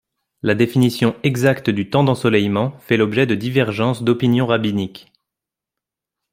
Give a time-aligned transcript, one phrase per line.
[0.41, 5.13] La définition exacte du temps d'ensoleillement fait l'objet de divergences d'opinions rabbiniques.